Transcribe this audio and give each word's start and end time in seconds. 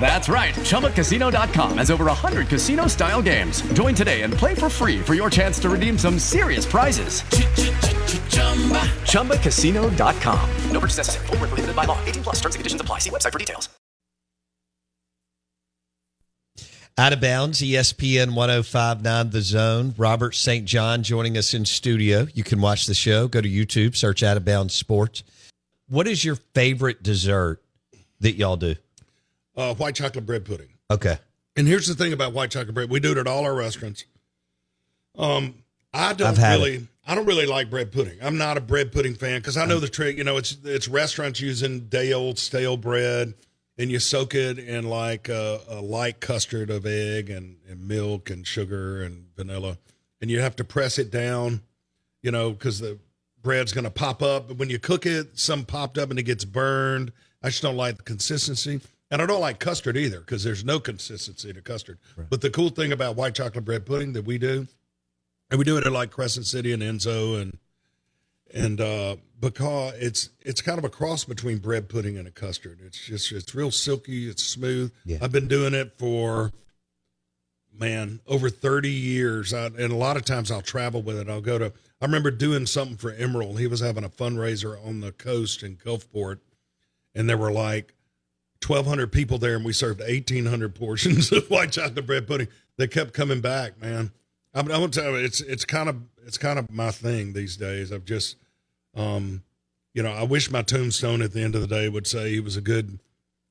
That's 0.00 0.30
right. 0.30 0.54
ChumbaCasino.com 0.54 1.78
has 1.78 1.90
over 1.90 2.06
100 2.06 2.48
casino 2.48 2.86
style 2.86 3.20
games. 3.20 3.60
Join 3.74 3.94
today 3.94 4.22
and 4.22 4.32
play 4.32 4.54
for 4.54 4.70
free 4.70 5.00
for 5.00 5.14
your 5.14 5.28
chance 5.28 5.58
to 5.60 5.68
redeem 5.68 5.98
some 5.98 6.18
serious 6.18 6.64
prizes. 6.64 7.20
ChumbaCasino.com. 9.02 10.50
No 10.70 10.80
purchase 10.80 10.96
necessary. 10.96 11.26
Full 11.26 11.36
prohibited 11.36 11.76
by 11.76 11.84
law. 11.84 12.02
18 12.06 12.22
plus 12.22 12.36
terms 12.36 12.54
and 12.54 12.60
conditions 12.60 12.80
apply. 12.80 13.00
See 13.00 13.10
website 13.10 13.32
for 13.32 13.38
details. 13.38 13.68
Out 16.98 17.12
of 17.12 17.20
bounds, 17.20 17.60
ESPN 17.60 18.34
1059 18.34 19.30
The 19.30 19.40
Zone. 19.40 19.94
Robert 19.96 20.34
St. 20.34 20.64
John 20.64 21.04
joining 21.04 21.38
us 21.38 21.54
in 21.54 21.64
studio. 21.64 22.26
You 22.34 22.42
can 22.42 22.60
watch 22.60 22.86
the 22.86 22.94
show. 22.94 23.28
Go 23.28 23.40
to 23.40 23.48
YouTube, 23.48 23.94
search 23.94 24.24
Out 24.24 24.36
of 24.36 24.44
Bounds 24.44 24.74
Sports. 24.74 25.22
What 25.88 26.08
is 26.08 26.24
your 26.24 26.34
favorite 26.34 27.04
dessert 27.04 27.62
that 28.18 28.34
y'all 28.34 28.56
do? 28.56 28.74
Uh, 29.58 29.74
white 29.74 29.96
chocolate 29.96 30.24
bread 30.24 30.44
pudding. 30.44 30.68
Okay. 30.90 31.18
And 31.56 31.66
here's 31.66 31.88
the 31.88 31.94
thing 31.94 32.12
about 32.12 32.32
white 32.32 32.50
chocolate 32.50 32.74
bread: 32.74 32.88
we 32.88 33.00
do 33.00 33.12
it 33.12 33.18
at 33.18 33.26
all 33.26 33.44
our 33.44 33.54
restaurants. 33.54 34.04
Um, 35.18 35.54
I 35.92 36.12
don't 36.12 36.38
really, 36.38 36.74
it. 36.76 36.82
I 37.06 37.14
don't 37.16 37.26
really 37.26 37.46
like 37.46 37.68
bread 37.68 37.90
pudding. 37.90 38.18
I'm 38.22 38.38
not 38.38 38.56
a 38.56 38.60
bread 38.60 38.92
pudding 38.92 39.14
fan 39.14 39.40
because 39.40 39.56
I 39.56 39.66
know 39.66 39.80
the 39.80 39.88
trick. 39.88 40.16
You 40.16 40.24
know, 40.24 40.36
it's 40.36 40.56
it's 40.64 40.86
restaurants 40.86 41.40
using 41.40 41.80
day 41.88 42.12
old 42.12 42.38
stale 42.38 42.76
bread, 42.76 43.34
and 43.76 43.90
you 43.90 43.98
soak 43.98 44.36
it 44.36 44.60
in 44.60 44.88
like 44.88 45.28
a, 45.28 45.60
a 45.68 45.80
light 45.80 46.20
custard 46.20 46.70
of 46.70 46.86
egg 46.86 47.28
and, 47.28 47.56
and 47.68 47.88
milk 47.88 48.30
and 48.30 48.46
sugar 48.46 49.02
and 49.02 49.26
vanilla, 49.36 49.78
and 50.20 50.30
you 50.30 50.40
have 50.40 50.54
to 50.56 50.64
press 50.64 50.98
it 50.98 51.10
down. 51.10 51.62
You 52.22 52.30
know, 52.30 52.52
because 52.52 52.78
the 52.78 52.98
bread's 53.42 53.72
going 53.72 53.84
to 53.84 53.90
pop 53.90 54.22
up. 54.22 54.48
But 54.48 54.58
when 54.58 54.70
you 54.70 54.78
cook 54.78 55.06
it, 55.06 55.38
some 55.38 55.64
popped 55.64 55.98
up 55.98 56.10
and 56.10 56.18
it 56.18 56.24
gets 56.24 56.44
burned. 56.44 57.12
I 57.42 57.48
just 57.48 57.62
don't 57.62 57.76
like 57.76 57.96
the 57.96 58.02
consistency. 58.02 58.80
And 59.10 59.22
I 59.22 59.26
don't 59.26 59.40
like 59.40 59.58
custard 59.58 59.96
either 59.96 60.20
because 60.20 60.44
there's 60.44 60.64
no 60.64 60.78
consistency 60.78 61.52
to 61.52 61.62
custard. 61.62 61.98
But 62.28 62.42
the 62.42 62.50
cool 62.50 62.68
thing 62.68 62.92
about 62.92 63.16
white 63.16 63.34
chocolate 63.34 63.64
bread 63.64 63.86
pudding 63.86 64.12
that 64.12 64.26
we 64.26 64.36
do, 64.36 64.66
and 65.50 65.58
we 65.58 65.64
do 65.64 65.78
it 65.78 65.86
at 65.86 65.92
like 65.92 66.10
Crescent 66.10 66.46
City 66.46 66.72
and 66.72 66.82
Enzo 66.82 67.40
and 67.40 67.58
and 68.52 68.80
uh 68.80 69.16
because 69.40 69.94
it's 69.98 70.30
it's 70.40 70.60
kind 70.60 70.78
of 70.78 70.84
a 70.84 70.88
cross 70.88 71.24
between 71.24 71.58
bread 71.58 71.88
pudding 71.88 72.18
and 72.18 72.28
a 72.28 72.30
custard. 72.30 72.80
It's 72.84 72.98
just 72.98 73.32
it's 73.32 73.54
real 73.54 73.70
silky, 73.70 74.28
it's 74.28 74.44
smooth. 74.44 74.92
Yeah. 75.04 75.18
I've 75.22 75.32
been 75.32 75.48
doing 75.48 75.74
it 75.74 75.94
for 75.98 76.52
man, 77.72 78.20
over 78.26 78.50
30 78.50 78.90
years. 78.90 79.54
I, 79.54 79.66
and 79.66 79.92
a 79.92 79.96
lot 79.96 80.16
of 80.16 80.24
times 80.24 80.50
I'll 80.50 80.60
travel 80.60 81.00
with 81.00 81.16
it. 81.16 81.28
I'll 81.28 81.40
go 81.40 81.58
to 81.58 81.72
I 82.00 82.04
remember 82.04 82.30
doing 82.30 82.66
something 82.66 82.96
for 82.96 83.12
Emeril. 83.12 83.58
He 83.58 83.66
was 83.66 83.80
having 83.80 84.04
a 84.04 84.10
fundraiser 84.10 84.84
on 84.86 85.00
the 85.00 85.12
coast 85.12 85.62
in 85.62 85.76
Gulfport 85.76 86.40
and 87.14 87.28
there 87.28 87.38
were 87.38 87.52
like 87.52 87.94
1,200 88.66 89.12
people 89.12 89.38
there, 89.38 89.56
and 89.56 89.64
we 89.64 89.72
served 89.72 90.00
1,800 90.00 90.74
portions 90.74 91.30
of 91.32 91.48
white 91.50 91.72
chocolate 91.72 92.06
bread 92.06 92.26
pudding. 92.26 92.48
They 92.76 92.86
kept 92.88 93.12
coming 93.14 93.40
back, 93.40 93.80
man. 93.80 94.12
I'm, 94.54 94.64
I'm 94.70 94.80
gonna 94.80 94.88
tell 94.88 95.10
you, 95.12 95.16
it's 95.24 95.40
it's 95.40 95.64
kind 95.64 95.88
of 95.88 95.96
it's 96.26 96.38
kind 96.38 96.58
of 96.58 96.70
my 96.70 96.90
thing 96.90 97.32
these 97.32 97.56
days. 97.56 97.92
I've 97.92 98.04
just, 98.04 98.36
um, 98.96 99.42
you 99.94 100.02
know, 100.02 100.10
I 100.12 100.22
wish 100.24 100.50
my 100.50 100.62
tombstone 100.62 101.22
at 101.22 101.32
the 101.32 101.42
end 101.42 101.54
of 101.54 101.60
the 101.60 101.66
day 101.66 101.88
would 101.88 102.06
say 102.06 102.30
he 102.30 102.40
was 102.40 102.56
a 102.56 102.60
good, 102.60 102.98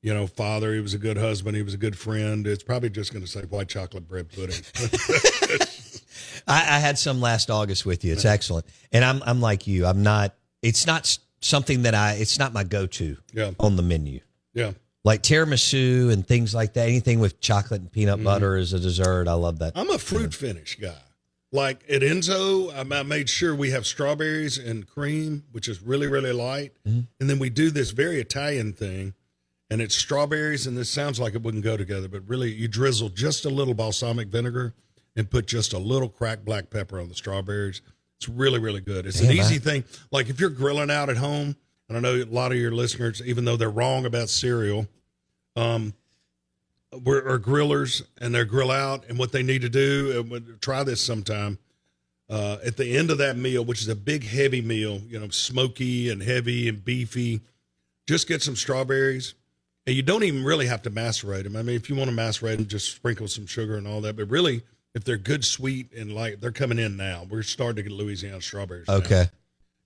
you 0.02 0.12
know, 0.12 0.26
father. 0.26 0.74
He 0.74 0.80
was 0.80 0.94
a 0.94 0.98
good 0.98 1.16
husband. 1.16 1.56
He 1.56 1.62
was 1.62 1.74
a 1.74 1.78
good 1.78 1.96
friend. 1.98 2.46
It's 2.46 2.62
probably 2.62 2.90
just 2.90 3.12
going 3.12 3.24
to 3.24 3.30
say 3.30 3.42
white 3.42 3.68
chocolate 3.68 4.08
bread 4.08 4.28
pudding. 4.30 4.62
I, 6.46 6.76
I 6.76 6.78
had 6.78 6.98
some 6.98 7.20
last 7.20 7.50
August 7.50 7.84
with 7.84 8.04
you. 8.04 8.12
It's 8.12 8.24
excellent. 8.24 8.66
And 8.92 9.04
I'm 9.04 9.22
I'm 9.24 9.40
like 9.40 9.66
you. 9.66 9.86
I'm 9.86 10.02
not. 10.02 10.34
It's 10.62 10.86
not 10.86 11.18
something 11.40 11.82
that 11.82 11.94
I. 11.94 12.14
It's 12.14 12.38
not 12.38 12.52
my 12.52 12.64
go 12.64 12.86
to 12.86 13.16
Yeah. 13.32 13.50
on 13.60 13.76
the 13.76 13.82
menu. 13.82 14.20
yeah. 14.54 14.72
Like 15.08 15.22
tiramisu 15.22 16.12
and 16.12 16.26
things 16.26 16.54
like 16.54 16.74
that. 16.74 16.86
Anything 16.86 17.18
with 17.18 17.40
chocolate 17.40 17.80
and 17.80 17.88
Mm-hmm. 17.90 17.94
peanut 17.94 18.22
butter 18.22 18.56
as 18.56 18.74
a 18.74 18.78
dessert. 18.78 19.26
I 19.26 19.32
love 19.32 19.58
that. 19.60 19.72
I'm 19.74 19.88
a 19.90 19.98
fruit 19.98 20.34
finish 20.34 20.76
guy. 20.78 21.00
Like 21.50 21.82
at 21.88 22.02
Enzo, 22.02 22.70
I 22.76 23.02
made 23.04 23.30
sure 23.30 23.54
we 23.54 23.70
have 23.70 23.86
strawberries 23.86 24.58
and 24.58 24.86
cream, 24.86 25.44
which 25.50 25.66
is 25.66 25.80
really, 25.82 26.06
really 26.06 26.32
light. 26.32 26.72
And 26.84 27.06
then 27.18 27.38
we 27.38 27.48
do 27.48 27.70
this 27.70 27.90
very 27.90 28.20
Italian 28.20 28.74
thing, 28.74 29.14
and 29.70 29.80
it's 29.80 29.94
strawberries. 29.94 30.66
And 30.66 30.76
this 30.76 30.90
sounds 30.90 31.18
like 31.18 31.34
it 31.34 31.42
wouldn't 31.42 31.64
go 31.64 31.78
together, 31.78 32.06
but 32.08 32.22
really, 32.28 32.52
you 32.52 32.68
drizzle 32.68 33.08
just 33.08 33.46
a 33.46 33.48
little 33.48 33.72
balsamic 33.72 34.28
vinegar 34.28 34.74
and 35.16 35.30
put 35.30 35.46
just 35.46 35.72
a 35.72 35.78
little 35.78 36.10
cracked 36.10 36.44
black 36.44 36.68
pepper 36.68 37.00
on 37.00 37.08
the 37.08 37.14
strawberries. 37.14 37.80
It's 38.18 38.28
really, 38.28 38.58
really 38.58 38.82
good. 38.82 39.06
It's 39.06 39.20
an 39.22 39.32
easy 39.32 39.54
I- 39.54 39.58
thing. 39.58 39.84
Like 40.12 40.28
if 40.28 40.38
you're 40.38 40.50
grilling 40.50 40.90
out 40.90 41.08
at 41.08 41.16
home, 41.16 41.56
and 41.88 41.96
I 41.96 42.00
know 42.00 42.14
a 42.16 42.24
lot 42.24 42.52
of 42.52 42.58
your 42.58 42.72
listeners, 42.72 43.22
even 43.24 43.46
though 43.46 43.56
they're 43.56 43.70
wrong 43.70 44.04
about 44.04 44.28
cereal, 44.28 44.86
um, 45.56 45.94
we're 47.04 47.26
are 47.28 47.38
grillers 47.38 48.02
and 48.20 48.34
they're 48.34 48.44
grill 48.44 48.70
out 48.70 49.04
and 49.08 49.18
what 49.18 49.32
they 49.32 49.42
need 49.42 49.62
to 49.62 49.68
do 49.68 50.18
and 50.18 50.30
we'll 50.30 50.40
try 50.60 50.82
this 50.82 51.00
sometime. 51.00 51.58
Uh, 52.30 52.58
at 52.62 52.76
the 52.76 52.96
end 52.96 53.10
of 53.10 53.18
that 53.18 53.36
meal 53.36 53.64
which 53.64 53.80
is 53.80 53.88
a 53.88 53.96
big 53.96 54.22
heavy 54.22 54.60
meal 54.60 55.00
you 55.08 55.18
know 55.18 55.28
smoky 55.30 56.10
and 56.10 56.22
heavy 56.22 56.68
and 56.68 56.84
beefy 56.84 57.40
just 58.06 58.28
get 58.28 58.42
some 58.42 58.56
strawberries. 58.56 59.34
And 59.86 59.96
you 59.96 60.02
don't 60.02 60.22
even 60.24 60.44
really 60.44 60.66
have 60.66 60.82
to 60.82 60.90
macerate 60.90 61.44
them 61.44 61.56
i 61.56 61.62
mean 61.62 61.76
if 61.76 61.88
you 61.88 61.96
want 61.96 62.10
to 62.10 62.16
macerate 62.16 62.58
them 62.58 62.66
just 62.66 62.94
sprinkle 62.94 63.28
some 63.28 63.46
sugar 63.46 63.76
and 63.76 63.86
all 63.86 64.00
that. 64.02 64.16
But 64.16 64.28
really 64.28 64.62
if 64.94 65.04
they're 65.04 65.16
good 65.16 65.44
sweet 65.44 65.92
and 65.92 66.12
like 66.12 66.40
they're 66.40 66.50
coming 66.52 66.78
in 66.78 66.96
now. 66.96 67.26
We're 67.28 67.42
starting 67.42 67.76
to 67.76 67.82
get 67.82 67.92
louisiana 67.92 68.40
strawberries 68.40 68.88
now. 68.88 68.94
Okay. 68.94 69.26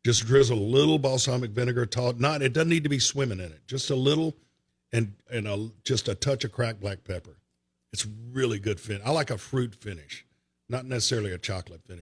just 0.04 0.26
drizzle 0.26 0.58
a 0.58 0.60
little 0.60 0.98
balsamic 0.98 1.50
vinegar 1.50 1.86
taught 1.86 2.18
not 2.18 2.42
it 2.42 2.52
doesn't 2.52 2.70
need 2.70 2.82
to 2.84 2.88
be 2.88 2.98
swimming 2.98 3.38
in 3.38 3.46
it. 3.46 3.60
Just 3.66 3.90
a 3.90 3.96
little 3.96 4.34
and 4.92 5.14
and 5.30 5.46
a, 5.48 5.70
just 5.84 6.08
a 6.08 6.14
touch 6.14 6.44
of 6.44 6.52
cracked 6.52 6.80
black 6.80 7.04
pepper. 7.04 7.36
It's 7.92 8.06
really 8.32 8.58
good 8.58 8.80
fin 8.80 9.00
i 9.04 9.10
like 9.10 9.30
a 9.30 9.38
fruit 9.38 9.74
finish 9.74 10.24
not 10.68 10.86
necessarily 10.86 11.32
a 11.32 11.38
chocolate 11.38 11.82
finish 11.86 12.01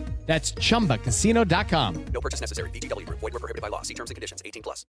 That's 0.25 0.51
chumbacasino.com. 0.53 2.05
No 2.13 2.21
purchase 2.21 2.41
necessary. 2.41 2.69
VGW 2.69 3.05
Group. 3.05 3.19
Void 3.19 3.33
were 3.33 3.39
prohibited 3.39 3.61
by 3.61 3.67
law. 3.67 3.81
See 3.81 3.93
terms 3.93 4.09
and 4.11 4.15
conditions. 4.15 4.41
18 4.45 4.63
plus. 4.63 4.85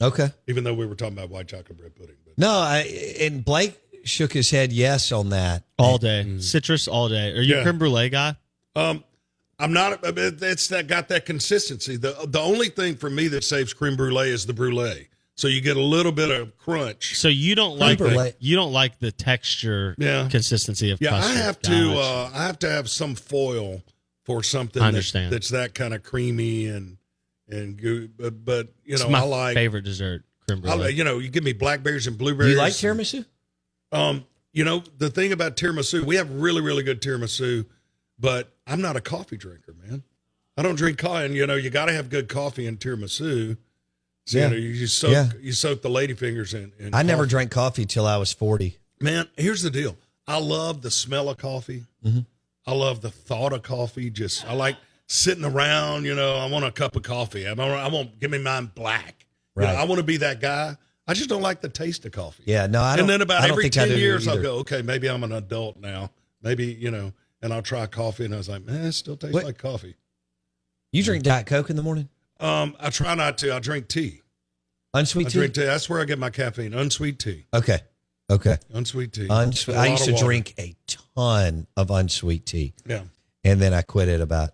Okay. 0.00 0.28
Even 0.48 0.64
though 0.64 0.74
we 0.74 0.86
were 0.86 0.94
talking 0.94 1.16
about 1.18 1.28
white 1.30 1.48
chocolate 1.48 1.76
bread 1.78 1.94
pudding. 1.94 2.16
But 2.24 2.38
No, 2.38 2.50
I, 2.50 3.16
and 3.20 3.44
Blake 3.44 3.78
shook 4.04 4.32
his 4.32 4.50
head 4.50 4.72
yes 4.72 5.12
on 5.12 5.30
that. 5.30 5.64
all 5.78 5.98
day. 5.98 6.38
Citrus 6.38 6.88
all 6.88 7.08
day. 7.08 7.32
Are 7.32 7.42
you 7.42 7.54
Yeah. 7.56 7.60
a 7.60 7.62
creme 7.64 7.78
brulee 7.78 8.08
guy? 8.08 8.36
Um, 8.74 9.04
I'm 9.58 9.72
not. 9.72 10.00
It's 10.04 10.68
that 10.68 10.86
got 10.86 11.08
that 11.08 11.24
consistency. 11.26 11.96
The 11.96 12.14
the 12.28 12.38
only 12.40 12.68
thing 12.68 12.94
for 12.96 13.08
me 13.10 13.28
that 13.28 13.42
saves 13.42 13.72
creme 13.72 13.96
brulee 13.96 14.28
is 14.30 14.44
the 14.46 14.52
brulee. 14.52 15.08
So 15.34 15.48
you 15.48 15.60
get 15.60 15.76
a 15.76 15.82
little 15.82 16.12
bit 16.12 16.30
of 16.30 16.56
crunch. 16.58 17.16
So 17.18 17.28
you 17.28 17.54
don't 17.54 17.78
like 17.78 17.98
the, 17.98 18.34
you 18.38 18.56
don't 18.56 18.72
like 18.72 18.98
the 19.00 19.12
texture, 19.12 19.94
Yeah. 19.98 20.28
consistency 20.30 20.90
of 20.90 21.00
Yeah, 21.00 21.16
I 21.16 21.20
custard. 21.20 21.36
have 21.38 21.60
to. 21.62 21.98
Uh, 21.98 22.30
I 22.34 22.42
have 22.46 22.58
to 22.60 22.70
have 22.70 22.88
some 22.88 23.14
foil 23.14 23.82
for 24.26 24.42
something 24.42 24.82
I 24.82 24.90
that- 24.90 25.28
that's 25.30 25.48
that 25.50 25.74
kind 25.74 25.94
of 25.94 26.02
creamy 26.02 26.66
and 26.66 26.98
and 27.48 27.76
goo. 27.80 28.08
But, 28.08 28.44
but 28.44 28.66
you 28.84 28.94
It's 28.94 29.02
know, 29.04 29.08
my 29.08 29.20
I 29.20 29.22
like 29.22 29.54
favorite 29.54 29.84
dessert, 29.84 30.24
creme 30.46 30.58
I 30.58 30.60
brulee. 30.62 30.78
like- 30.78 30.96
you 30.96 31.04
know, 31.04 31.18
you 31.20 31.28
give 31.28 31.44
me 31.44 31.52
blackberries 31.52 32.06
and 32.08 32.18
Do 32.18 32.24
blueberries. 32.24 32.52
you 32.52 32.58
like 32.58 32.72
tiramisu? 32.72 33.24
Um, 33.92 34.26
you 34.52 34.64
know, 34.64 34.82
the 34.98 35.08
thing 35.10 35.32
about 35.32 35.56
tiramisu, 35.56 36.02
we 36.04 36.16
have 36.16 36.28
really, 36.30 36.60
really 36.60 36.82
good 36.82 37.00
tiramisu, 37.00 37.64
but 38.18 38.52
I'm 38.66 38.80
not 38.82 38.96
a 38.96 39.00
coffee 39.00 39.36
drinker, 39.36 39.74
man. 39.86 40.02
I 40.56 40.62
don't 40.62 40.74
drink 40.74 40.98
coffee, 40.98 41.24
and 41.26 41.34
you 41.36 41.46
know, 41.46 41.54
you 41.54 41.70
got 41.70 41.86
to 41.86 41.92
have 41.92 42.08
good 42.10 42.28
coffee 42.28 42.66
in 42.66 42.78
tiramisu. 42.78 43.56
So, 44.24 44.38
Yeah. 44.38 44.44
you 44.48 44.50
know, 44.50 44.56
you 44.56 44.86
soak 44.88 45.12
Yeah. 45.12 45.30
you 45.40 45.52
soak 45.52 45.82
the 45.82 45.90
lady 45.90 46.14
fingers 46.14 46.52
in. 46.52 46.72
in 46.80 46.92
I 46.94 47.04
never 47.04 47.26
drank 47.26 47.52
coffee 47.52 47.86
till 47.86 48.06
I 48.06 48.16
was 48.16 48.32
40. 48.32 48.76
Man, 49.00 49.28
here's 49.36 49.62
the 49.62 49.70
deal. 49.70 49.96
I 50.26 50.38
love 50.40 50.82
the 50.82 50.90
smell 50.90 51.28
of 51.28 51.36
coffee. 51.36 51.84
Mhm. 52.04 52.26
I 52.66 52.74
love 52.74 53.00
the 53.00 53.10
thought 53.10 53.52
of 53.52 53.62
coffee. 53.62 54.10
Just 54.10 54.44
I 54.46 54.52
like 54.54 54.76
sitting 55.06 55.44
around. 55.44 56.04
You 56.04 56.14
know, 56.14 56.36
I 56.36 56.46
want 56.48 56.64
a 56.64 56.72
cup 56.72 56.96
of 56.96 57.02
coffee. 57.02 57.46
I 57.46 57.52
want. 57.52 57.70
I 57.72 57.88
want. 57.88 58.18
Give 58.20 58.30
me 58.30 58.38
mine 58.38 58.70
black. 58.74 59.26
You 59.56 59.62
know, 59.62 59.68
Right. 59.68 59.76
I 59.78 59.84
want 59.84 59.98
to 59.98 60.04
be 60.04 60.18
that 60.18 60.40
guy. 60.40 60.76
I 61.08 61.14
just 61.14 61.28
don't 61.28 61.40
like 61.42 61.60
the 61.60 61.68
taste 61.68 62.04
of 62.04 62.12
coffee. 62.12 62.42
Yeah, 62.46 62.66
no, 62.66 62.82
I 62.82 62.96
don't. 62.96 63.04
and 63.04 63.08
then 63.10 63.22
about 63.22 63.42
I 63.42 63.48
every 63.48 63.70
ten 63.70 63.90
years, 63.90 64.26
I'll 64.26 64.42
go, 64.42 64.56
okay, 64.56 64.82
maybe 64.82 65.08
I'm 65.08 65.22
an 65.22 65.32
adult 65.32 65.78
now. 65.78 66.10
Maybe 66.42 66.66
you 66.66 66.90
know, 66.90 67.12
and 67.40 67.52
I'll 67.54 67.62
try 67.62 67.86
coffee, 67.86 68.24
and 68.24 68.34
I 68.34 68.38
was 68.38 68.48
like, 68.48 68.64
man, 68.64 68.84
it 68.84 68.92
still 68.92 69.16
tastes 69.16 69.32
What? 69.34 69.44
like 69.44 69.58
coffee. 69.58 69.94
You 70.92 71.02
drink 71.04 71.22
Diet 71.24 71.46
Coke 71.46 71.70
in 71.70 71.76
the 71.76 71.82
morning? 71.82 72.08
Um, 72.40 72.76
I 72.80 72.90
try 72.90 73.14
not 73.14 73.38
to. 73.38 73.54
I 73.54 73.60
drink 73.60 73.88
tea. 73.88 74.22
Unsweet 74.94 75.26
tea. 75.26 75.28
I 75.28 75.30
tea? 75.30 75.38
drink 75.38 75.54
tea. 75.54 75.64
That's 75.64 75.88
where 75.88 76.00
I 76.00 76.04
get 76.04 76.18
my 76.18 76.30
caffeine. 76.30 76.72
Unsweet 76.74 77.18
tea. 77.18 77.46
Okay. 77.54 77.78
Okay. 78.28 78.56
Unsweet 78.72 79.12
tea. 79.12 79.28
Unsweet. 79.30 79.76
A 79.76 79.80
I 79.80 79.86
used 79.86 80.04
to 80.06 80.12
water. 80.12 80.24
drink 80.24 80.54
a 80.58 80.74
ton 80.86 81.66
of 81.76 81.90
unsweet 81.90 82.44
tea. 82.46 82.74
Yeah. 82.86 83.02
And 83.44 83.60
then 83.60 83.72
I 83.72 83.82
quit 83.82 84.08
it 84.08 84.20
about 84.20 84.50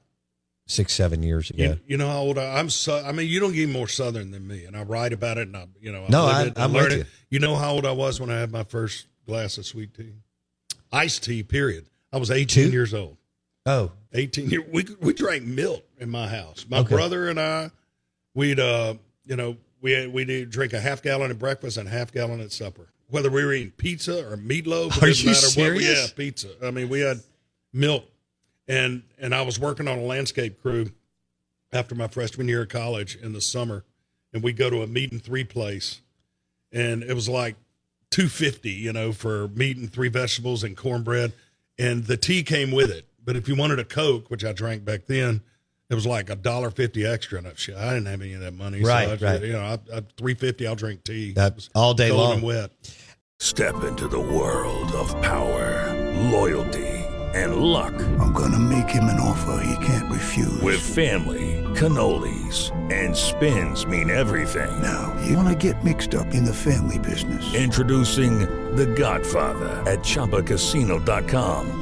six, 0.66 0.92
seven 0.92 1.22
years 1.22 1.48
ago. 1.50 1.62
You, 1.62 1.80
you 1.86 1.96
know 1.96 2.08
how 2.08 2.18
old 2.20 2.36
I, 2.38 2.58
I'm? 2.58 2.68
So, 2.68 3.02
I 3.04 3.12
mean, 3.12 3.28
you 3.28 3.40
don't 3.40 3.52
get 3.54 3.68
more 3.70 3.88
southern 3.88 4.30
than 4.30 4.46
me, 4.46 4.64
and 4.64 4.76
I 4.76 4.82
write 4.82 5.12
about 5.14 5.38
it, 5.38 5.48
and 5.48 5.56
I, 5.56 5.66
you 5.80 5.90
know, 5.92 6.04
I 6.04 6.08
No, 6.08 6.26
I- 6.26 6.42
it, 6.44 6.52
I'm 6.58 6.72
learn 6.72 6.84
with 6.84 6.92
it. 6.92 6.98
you. 6.98 7.04
You 7.30 7.38
know 7.38 7.56
how 7.56 7.72
old 7.72 7.86
I 7.86 7.92
was 7.92 8.20
when 8.20 8.30
I 8.30 8.38
had 8.38 8.52
my 8.52 8.64
first 8.64 9.06
glass 9.26 9.56
of 9.56 9.64
sweet 9.64 9.94
tea, 9.94 10.12
iced 10.92 11.24
tea. 11.24 11.42
Period. 11.42 11.86
I 12.12 12.18
was 12.18 12.30
18 12.30 12.46
Two? 12.66 12.70
years 12.70 12.92
old. 12.92 13.16
Oh, 13.64 13.92
18 14.12 14.50
years. 14.50 14.64
We 14.70 14.84
we 15.00 15.14
drank 15.14 15.44
milk 15.44 15.84
in 15.98 16.10
my 16.10 16.28
house. 16.28 16.66
My 16.68 16.80
Okay. 16.80 16.94
brother 16.94 17.28
and 17.30 17.40
I, 17.40 17.70
we'd 18.34 18.60
uh, 18.60 18.94
you 19.24 19.36
know, 19.36 19.56
we 19.80 20.06
we 20.08 20.26
did 20.26 20.50
drink 20.50 20.74
a 20.74 20.80
half 20.80 21.00
gallon 21.02 21.30
at 21.30 21.38
breakfast 21.38 21.78
and 21.78 21.88
a 21.88 21.90
half 21.90 22.12
gallon 22.12 22.40
at 22.40 22.52
supper. 22.52 22.88
Whether 23.12 23.30
we 23.30 23.44
were 23.44 23.52
eating 23.52 23.72
pizza 23.72 24.26
or 24.26 24.38
meatloaf, 24.38 24.96
it 24.96 25.02
Are 25.02 25.06
doesn't 25.06 25.24
you 25.24 25.32
matter 25.32 25.46
what 25.48 25.72
we 25.74 25.84
serious? 25.84 26.12
Pizza. 26.12 26.48
I 26.66 26.70
mean, 26.70 26.88
we 26.88 27.00
had 27.00 27.20
milk, 27.70 28.06
and 28.66 29.02
and 29.18 29.34
I 29.34 29.42
was 29.42 29.60
working 29.60 29.86
on 29.86 29.98
a 29.98 30.02
landscape 30.02 30.62
crew 30.62 30.90
after 31.74 31.94
my 31.94 32.08
freshman 32.08 32.48
year 32.48 32.62
of 32.62 32.70
college 32.70 33.16
in 33.16 33.34
the 33.34 33.40
summer, 33.42 33.84
and 34.32 34.42
we'd 34.42 34.56
go 34.56 34.70
to 34.70 34.80
a 34.80 34.86
meat 34.86 35.12
and 35.12 35.22
three 35.22 35.44
place, 35.44 36.00
and 36.72 37.02
it 37.02 37.12
was 37.12 37.28
like 37.28 37.56
two 38.10 38.28
fifty, 38.28 38.70
you 38.70 38.94
know, 38.94 39.12
for 39.12 39.48
meat 39.48 39.76
and 39.76 39.92
three 39.92 40.08
vegetables 40.08 40.64
and 40.64 40.74
cornbread, 40.74 41.34
and 41.78 42.06
the 42.06 42.16
tea 42.16 42.42
came 42.42 42.70
with 42.70 42.90
it. 42.90 43.06
But 43.22 43.36
if 43.36 43.46
you 43.46 43.54
wanted 43.54 43.78
a 43.78 43.84
Coke, 43.84 44.30
which 44.30 44.42
I 44.42 44.52
drank 44.52 44.86
back 44.86 45.06
then, 45.06 45.42
it 45.92 45.94
was 45.94 46.06
like 46.06 46.30
a 46.30 46.36
dollar 46.36 46.70
fifty 46.70 47.04
extra. 47.06 47.38
And 47.38 47.46
I, 47.46 47.50
didn't 47.52 48.06
have 48.06 48.20
any 48.20 48.32
of 48.34 48.40
that 48.40 48.54
money, 48.54 48.82
Right, 48.82 49.18
so 49.18 49.26
I, 49.26 49.32
right. 49.32 49.42
You 49.42 49.52
know, 49.52 49.60
I, 49.60 49.78
I, 49.98 50.02
three 50.16 50.34
fifty. 50.34 50.66
I'll 50.66 50.74
drink 50.74 51.04
tea 51.04 51.32
that, 51.34 51.68
all 51.74 51.94
day 51.94 52.10
long. 52.10 52.34
and 52.34 52.42
wet. 52.42 52.70
Step 53.38 53.82
into 53.84 54.06
the 54.06 54.20
world 54.20 54.92
of 54.92 55.10
power, 55.20 55.92
loyalty, 56.30 56.86
and 57.34 57.56
luck. 57.56 57.92
I'm 58.20 58.32
gonna 58.32 58.58
make 58.58 58.88
him 58.88 59.04
an 59.04 59.18
offer 59.18 59.64
he 59.64 59.84
can't 59.84 60.10
refuse. 60.12 60.60
With 60.62 60.80
family, 60.80 61.60
cannolis, 61.74 62.70
and 62.92 63.16
spins 63.16 63.84
mean 63.84 64.10
everything. 64.10 64.70
Now, 64.80 65.12
you 65.26 65.36
wanna 65.36 65.56
get 65.56 65.82
mixed 65.82 66.14
up 66.14 66.28
in 66.34 66.44
the 66.44 66.54
family 66.54 66.98
business. 67.00 67.52
Introducing 67.54 68.40
The 68.76 68.86
Godfather 68.86 69.68
at 69.90 70.00
ChumbaCasino.com. 70.00 71.81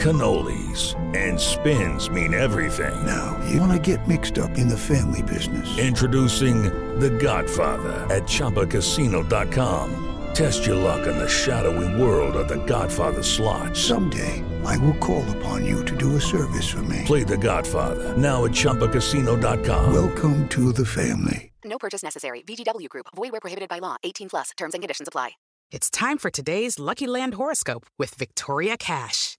cannolis, 0.00 0.94
and 1.16 1.38
spins 1.38 2.08
mean 2.10 2.34
everything. 2.34 2.94
Now, 3.06 3.38
you 3.48 3.60
wanna 3.60 3.78
get 3.78 4.06
mixed 4.06 4.38
up 4.38 4.56
in 4.58 4.68
the 4.68 4.76
family 4.76 5.22
business. 5.22 5.78
Introducing 5.78 6.64
The 6.98 7.10
Godfather 7.10 8.06
at 8.10 8.24
ChumbaCasino.com. 8.24 10.08
Test 10.34 10.66
your 10.66 10.76
luck 10.76 11.06
in 11.06 11.16
the 11.18 11.28
shadowy 11.28 12.00
world 12.00 12.36
of 12.36 12.48
The 12.48 12.64
Godfather 12.64 13.22
slot. 13.22 13.76
Someday, 13.76 14.42
I 14.64 14.76
will 14.78 14.96
call 14.98 15.24
upon 15.36 15.64
you 15.64 15.84
to 15.84 15.96
do 15.96 16.16
a 16.16 16.20
service 16.20 16.68
for 16.68 16.82
me. 16.82 17.02
Play 17.04 17.24
The 17.24 17.38
Godfather 17.38 18.16
now 18.16 18.44
at 18.44 18.52
ChumbaCasino.com. 18.52 19.92
Welcome 19.92 20.48
to 20.48 20.72
the 20.72 20.86
family. 20.86 21.52
No 21.64 21.78
purchase 21.78 22.02
necessary. 22.02 22.42
VGW 22.42 22.88
Group. 22.88 23.06
Void 23.14 23.32
where 23.32 23.40
prohibited 23.40 23.68
by 23.68 23.78
law. 23.78 23.96
18 24.02 24.28
plus. 24.30 24.50
Terms 24.56 24.74
and 24.74 24.82
conditions 24.82 25.08
apply. 25.08 25.32
It's 25.70 25.88
time 25.88 26.18
for 26.18 26.30
today's 26.30 26.78
Lucky 26.78 27.06
Land 27.06 27.32
horoscope 27.32 27.86
with 27.98 28.14
Victoria 28.16 28.76
Cash. 28.76 29.38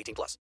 18 0.01 0.15
plus. 0.15 0.37